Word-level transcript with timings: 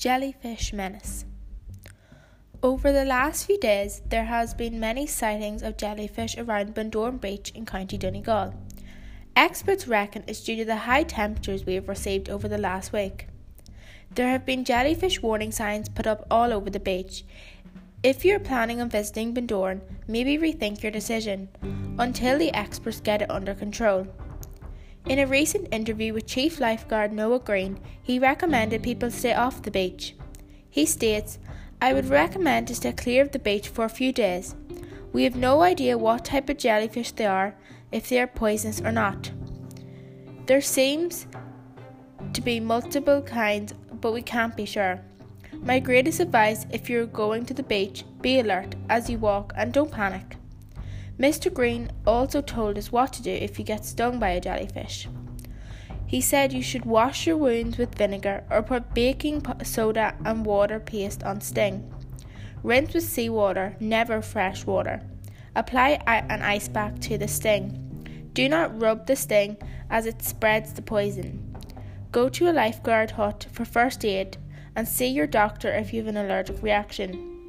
Jellyfish 0.00 0.72
menace. 0.72 1.26
Over 2.62 2.90
the 2.90 3.04
last 3.04 3.44
few 3.44 3.58
days, 3.58 4.00
there 4.08 4.24
has 4.24 4.54
been 4.54 4.80
many 4.80 5.06
sightings 5.06 5.62
of 5.62 5.76
jellyfish 5.76 6.38
around 6.38 6.74
Bundoran 6.74 7.20
Beach 7.20 7.50
in 7.54 7.66
County 7.66 7.98
Donegal. 7.98 8.54
Experts 9.36 9.86
reckon 9.86 10.24
it's 10.26 10.42
due 10.42 10.56
to 10.56 10.64
the 10.64 10.88
high 10.88 11.02
temperatures 11.02 11.66
we 11.66 11.74
have 11.74 11.86
received 11.86 12.30
over 12.30 12.48
the 12.48 12.56
last 12.56 12.94
week. 12.94 13.26
There 14.10 14.30
have 14.30 14.46
been 14.46 14.64
jellyfish 14.64 15.20
warning 15.20 15.52
signs 15.52 15.90
put 15.90 16.06
up 16.06 16.26
all 16.30 16.50
over 16.50 16.70
the 16.70 16.80
beach. 16.80 17.22
If 18.02 18.24
you're 18.24 18.40
planning 18.40 18.80
on 18.80 18.88
visiting 18.88 19.34
Bundoran, 19.34 19.82
maybe 20.08 20.38
rethink 20.38 20.82
your 20.82 20.92
decision 20.92 21.50
until 21.98 22.38
the 22.38 22.54
experts 22.54 23.02
get 23.02 23.20
it 23.20 23.30
under 23.30 23.54
control. 23.54 24.06
In 25.10 25.18
a 25.18 25.26
recent 25.26 25.66
interview 25.72 26.14
with 26.14 26.28
Chief 26.28 26.60
Lifeguard 26.60 27.12
Noah 27.12 27.40
Green, 27.40 27.80
he 28.00 28.20
recommended 28.20 28.84
people 28.84 29.10
stay 29.10 29.34
off 29.34 29.60
the 29.60 29.70
beach. 29.72 30.14
He 30.70 30.86
states, 30.86 31.40
I 31.82 31.92
would 31.92 32.08
recommend 32.08 32.68
to 32.68 32.76
stay 32.76 32.92
clear 32.92 33.22
of 33.22 33.32
the 33.32 33.40
beach 33.40 33.66
for 33.66 33.84
a 33.84 33.88
few 33.88 34.12
days. 34.12 34.54
We 35.12 35.24
have 35.24 35.34
no 35.34 35.62
idea 35.62 35.98
what 35.98 36.26
type 36.26 36.48
of 36.48 36.58
jellyfish 36.58 37.10
they 37.10 37.26
are, 37.26 37.56
if 37.90 38.08
they 38.08 38.20
are 38.20 38.28
poisonous 38.28 38.80
or 38.80 38.92
not. 38.92 39.32
There 40.46 40.60
seems 40.60 41.26
to 42.32 42.40
be 42.40 42.60
multiple 42.60 43.20
kinds, 43.20 43.74
but 44.00 44.12
we 44.12 44.22
can't 44.22 44.56
be 44.56 44.64
sure. 44.64 45.00
My 45.54 45.80
greatest 45.80 46.20
advice 46.20 46.66
if 46.70 46.88
you're 46.88 47.06
going 47.06 47.46
to 47.46 47.54
the 47.54 47.64
beach, 47.64 48.04
be 48.20 48.38
alert 48.38 48.76
as 48.88 49.10
you 49.10 49.18
walk 49.18 49.52
and 49.56 49.72
don't 49.72 49.90
panic. 49.90 50.36
Mr. 51.20 51.52
Green 51.52 51.90
also 52.06 52.40
told 52.40 52.78
us 52.78 52.90
what 52.90 53.12
to 53.12 53.22
do 53.22 53.30
if 53.30 53.58
you 53.58 53.64
get 53.64 53.84
stung 53.84 54.18
by 54.18 54.30
a 54.30 54.40
jellyfish. 54.40 55.06
He 56.06 56.22
said 56.22 56.50
you 56.50 56.62
should 56.62 56.86
wash 56.86 57.26
your 57.26 57.36
wounds 57.36 57.76
with 57.76 57.94
vinegar 57.94 58.42
or 58.50 58.62
put 58.62 58.94
baking 58.94 59.44
soda 59.62 60.16
and 60.24 60.46
water 60.46 60.80
paste 60.80 61.22
on 61.22 61.42
sting. 61.42 61.92
Rinse 62.62 62.94
with 62.94 63.04
seawater, 63.04 63.76
never 63.80 64.22
fresh 64.22 64.64
water. 64.64 65.02
Apply 65.54 66.00
an 66.06 66.40
ice 66.40 66.68
pack 66.68 66.98
to 67.00 67.18
the 67.18 67.28
sting. 67.28 68.30
Do 68.32 68.48
not 68.48 68.80
rub 68.80 69.06
the 69.06 69.14
sting 69.14 69.58
as 69.90 70.06
it 70.06 70.22
spreads 70.22 70.72
the 70.72 70.82
poison. 70.82 71.54
Go 72.12 72.30
to 72.30 72.50
a 72.50 72.52
lifeguard 72.52 73.12
hut 73.12 73.46
for 73.52 73.66
first 73.66 74.06
aid 74.06 74.38
and 74.74 74.88
see 74.88 75.08
your 75.08 75.26
doctor 75.26 75.70
if 75.70 75.92
you 75.92 76.00
have 76.00 76.08
an 76.08 76.16
allergic 76.16 76.62
reaction. 76.62 77.39